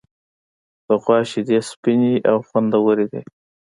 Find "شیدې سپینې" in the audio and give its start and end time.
1.31-2.13